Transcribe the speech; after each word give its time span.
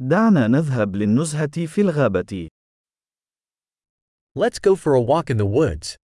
دعنا 0.00 0.46
نذهب 0.46 0.96
للنزهة 0.96 1.66
في 1.66 1.80
الغابة. 1.80 2.48
Let's 4.36 4.60
go 4.60 4.76
for 4.76 4.94
a 4.94 5.00
walk 5.00 5.28
in 5.28 5.36
the 5.36 5.46
woods. 5.46 5.96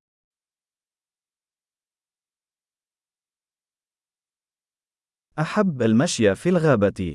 أحب 5.38 5.82
المشي 5.82 6.34
في 6.34 6.48
الغابة. 6.48 7.14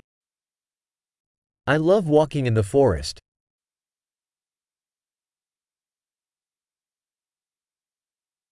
I 1.68 1.78
love 1.78 2.08
walking 2.08 2.46
in 2.46 2.54
the 2.54 2.64
forest. 2.64 3.20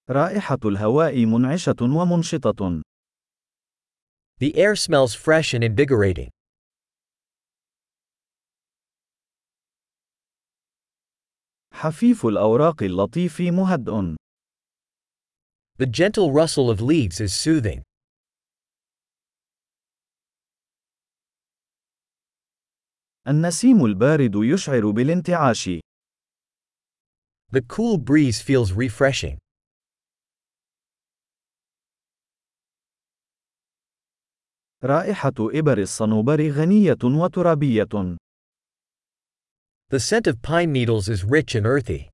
رائحة 0.09 0.59
الهواء 0.65 1.25
منعشة 1.25 1.75
ومنشطة. 1.81 2.81
The 4.39 4.55
air 4.57 4.75
smells 4.75 5.15
fresh 5.15 5.53
and 5.53 5.63
invigorating. 5.63 6.29
حفيف 11.77 12.25
الأوراق 12.25 12.83
اللطيف 12.83 13.41
مهدئ. 13.41 14.15
The 15.77 15.85
gentle 15.85 16.31
rustle 16.31 16.71
of 16.71 16.81
leaves 16.81 17.21
is 17.21 17.33
soothing. 17.33 17.83
النسيم 23.27 23.85
البارد 23.85 24.35
يشعر 24.35 24.91
بالانتعاش. 24.91 25.69
The 27.51 27.61
cool 27.61 27.97
breeze 27.97 28.41
feels 28.41 28.71
refreshing. 28.71 29.37
رائحة 34.83 35.33
إبر 35.39 35.77
الصنوبر 35.77 36.49
غنية 36.51 37.03
وترابية. 37.03 38.17
The 39.90 40.00
scent 40.00 40.26
of 40.26 40.40
pine 40.40 40.72
needles 40.72 41.08
is 41.08 41.24
rich 41.24 41.54
and 41.54 41.66
earthy. 41.66 42.08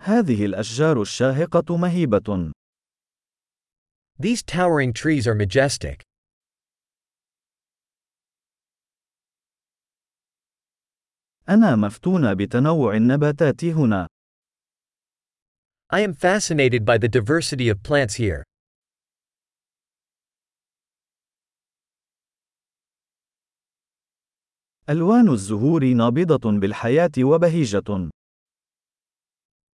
هذه 0.00 0.46
الأشجار 0.46 1.02
الشاهقة 1.02 1.76
مهيبة. 1.76 2.52
These 4.18 4.42
towering 4.42 4.92
trees 4.92 5.26
are 5.26 5.34
majestic. 5.34 6.02
أنا 11.48 11.76
مفتون 11.76 12.34
بتنوع 12.34 12.96
النباتات 12.96 13.64
هنا. 13.64 14.06
I 15.92 16.00
am 16.00 16.14
fascinated 16.14 16.84
by 16.84 16.98
the 16.98 17.08
diversity 17.08 17.68
of 17.68 17.82
plants 17.82 18.14
here. 18.14 18.44
ألوان 24.89 25.29
الزهور 25.29 25.85
نابضة 25.93 26.59
بالحياة 26.59 27.11
وبهيجة. 27.19 28.09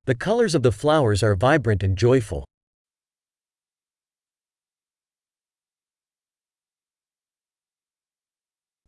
The 0.05 0.15
colors 0.15 0.55
of 0.55 0.63
the 0.63 0.73
flowers 0.73 1.23
are 1.23 1.37
vibrant 1.37 1.83
and 1.83 1.97
joyful. 1.97 2.45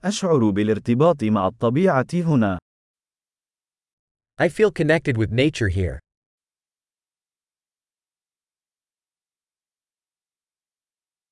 أشعر 0.04 0.50
بالارتباط 0.50 1.24
مع 1.24 1.46
الطبيعة 1.46 2.06
هنا. 2.14 2.58
I 4.40 4.48
feel 4.48 4.70
connected 4.70 5.16
with 5.16 5.30
nature 5.32 5.68
here. 5.68 5.98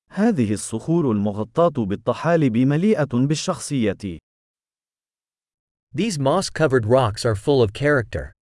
هذه 0.09 0.53
الصخور 0.53 1.11
المغطاة 1.11 1.85
بالطحالب 1.85 2.57
مليئة 2.57 3.27
بالشخصية. 3.27 4.26
These 5.96 6.18
moss 6.18 6.48
covered 6.50 6.86
rocks 6.86 7.24
are 7.24 7.34
full 7.34 7.62
of 7.62 7.72
character. 7.72 8.32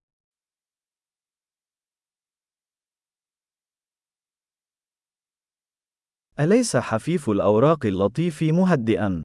أليس 6.40 6.76
حفيف 6.76 7.30
الأوراق 7.30 7.86
اللطيف 7.86 8.42
مهدئا؟ 8.42 9.22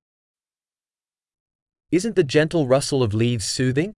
Isn't 1.92 2.16
the 2.16 2.24
gentle 2.24 2.68
rustle 2.68 3.04
of 3.04 3.14
leaves 3.14 3.46
soothing? 3.46 3.94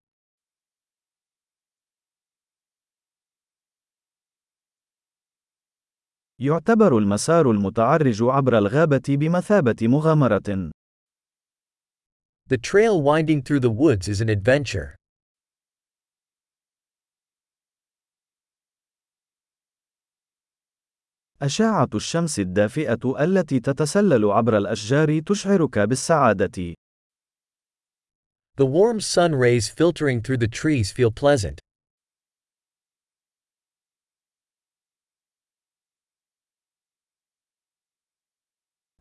يعتبر 6.39 6.97
المسار 6.97 7.51
المتعرج 7.51 8.23
عبر 8.23 8.57
الغابة 8.57 9.01
بمثابة 9.07 9.87
مغامرة. 9.87 10.71
The 12.47 12.57
trail 12.57 13.01
winding 13.01 13.41
through 13.41 13.59
the 13.59 13.69
woods 13.69 14.07
is 14.07 14.21
an 14.21 14.29
adventure. 14.29 14.95
أشعة 21.41 21.89
الشمس 21.95 22.39
الدافئة 22.39 23.23
التي 23.23 23.59
تتسلل 23.59 24.25
عبر 24.31 24.57
الأشجار 24.57 25.19
تشعرك 25.19 25.79
بالسعادة. 25.79 26.73
The 28.55 28.65
warm 28.65 28.99
sun 28.99 29.35
rays 29.35 29.69
filtering 29.69 30.21
through 30.21 30.37
the 30.37 30.47
trees 30.47 30.91
feel 30.91 31.11
pleasant. 31.11 31.59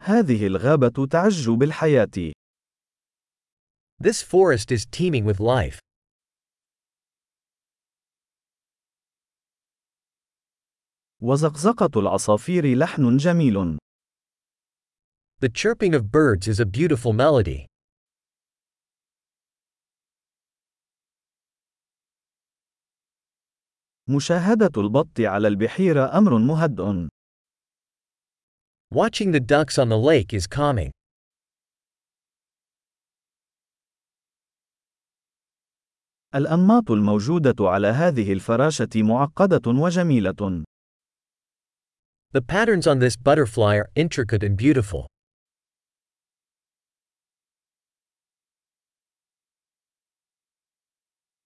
هذه 0.01 0.47
الغابة 0.47 1.07
تعج 1.07 1.51
بالحياة. 1.51 2.33
This 4.01 4.23
forest 4.23 4.71
is 4.71 4.87
teeming 4.87 5.25
with 5.25 5.41
life. 5.41 5.81
وزقزقة 11.23 12.01
العصافير 12.01 12.77
لحن 12.79 13.17
جميل. 13.17 13.79
The 15.41 15.49
chirping 15.49 15.95
of 15.95 16.11
birds 16.11 16.47
is 16.49 16.61
a 16.61 16.67
beautiful 16.67 17.13
melody. 17.13 17.67
مشاهدة 24.09 24.71
البط 24.77 25.21
على 25.21 25.49
البحيرة 25.49 26.19
أمر 26.19 26.39
مهدئ. 26.39 27.09
Watching 28.91 29.33
the 29.33 29.41
ducks 29.41 29.79
on 29.79 29.89
the 29.89 29.99
lake 29.99 30.33
is 30.33 30.47
calming. 30.47 30.93
الأنماط 36.36 36.92
الموجودة 36.92 37.56
على 37.60 37.88
هذه 37.88 38.34
الفراشة 38.34 38.90
معقدة 38.96 39.62
وجميلة. 39.68 40.64
The 42.34 42.42
patterns 42.42 42.88
on 42.88 43.00
this 43.00 43.18
butterfly 43.18 43.76
are 43.76 43.90
intricate 43.96 44.44
and 44.44 44.56
beautiful. 44.56 45.08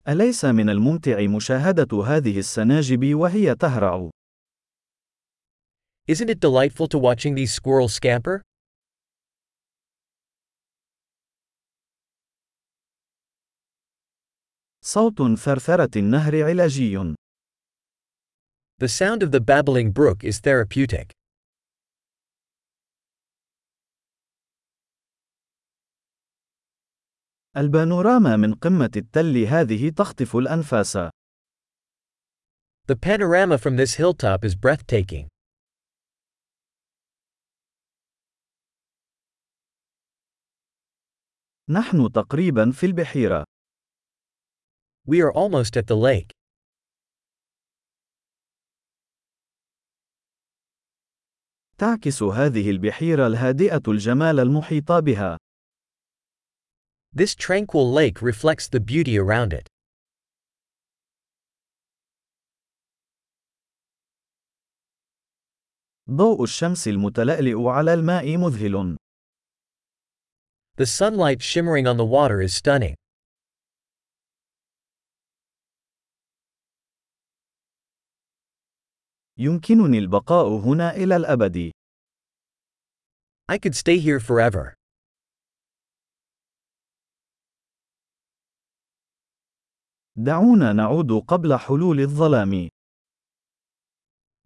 أليس 0.08 0.46
من 0.46 0.70
الممتع 0.70 1.28
مشاهدة 1.28 2.04
هذه 2.04 2.40
السناجب 2.40 3.16
وهي 3.16 3.56
تهرع؟ 3.56 4.10
Isn't 6.08 6.30
it 6.30 6.40
delightful 6.40 6.88
to 6.88 7.00
watching 7.00 7.34
these 7.34 7.52
squirrels 7.52 7.94
scamper? 7.96 8.42
صوت 14.88 15.22
ثرثرة 15.38 15.90
النهر 15.96 16.44
علاجي. 16.44 17.16
The 18.78 18.88
sound 18.88 19.24
of 19.24 19.32
the 19.32 19.40
babbling 19.40 19.92
brook 19.92 20.24
is 20.24 20.40
therapeutic. 20.40 21.12
البانوراما 27.58 28.38
من 28.38 28.54
قمة 28.54 28.92
التل 28.96 29.38
هذه 29.48 29.90
تخطف 29.90 30.36
الأنفاس. 30.36 30.98
The 32.88 32.96
panorama 32.96 33.58
from 33.58 33.78
this 33.78 33.96
hilltop 33.96 34.46
is 34.46 34.56
breathtaking. 34.56 35.28
نحن 41.70 42.12
تقريبا 42.12 42.72
في 42.72 42.86
البحيرة. 42.86 43.55
We 45.07 45.21
are 45.21 45.33
almost 45.33 45.77
at 45.77 45.87
the 45.87 45.97
lake. 45.97 46.31
تعكس 51.79 52.23
هذه 52.23 52.71
البحيرة 52.71 53.27
الهادئة 53.27 53.83
الجمال 53.89 54.41
المحيط 54.41 54.93
بها. 54.93 55.39
This 57.13 57.35
tranquil 57.35 57.93
lake 57.93 58.23
reflects 58.23 58.69
the 58.69 58.81
beauty 58.81 59.19
around 59.19 59.53
it. 59.53 59.67
ضوء 66.11 66.43
الشمس 66.43 66.89
المتلألئ 66.89 67.69
على 67.69 67.95
الماء 67.95 68.37
مذهل. 68.37 68.97
The 70.77 70.87
sunlight 70.87 71.43
shimmering 71.43 71.87
on 71.87 71.97
the 71.97 72.05
water 72.05 72.41
is 72.41 72.55
stunning. 72.55 72.95
يمكنني 79.38 79.98
البقاء 79.98 80.48
هنا 80.48 80.92
إلى 80.92 81.16
الأبد. 81.16 81.72
I 83.52 83.58
could 83.58 83.76
stay 83.76 84.00
here 84.00 84.20
forever. 84.20 84.74
دعونا 90.18 90.74
نعود 90.74 91.12
قبل 91.28 91.58
حلول 91.60 92.00
الظلام. 92.00 92.70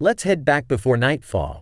Let's 0.03 0.24
head 0.24 0.44
back 0.45 0.68
before 0.68 0.97
nightfall. 0.97 1.62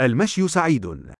المشي 0.00 0.48
سعيد. 0.48 1.14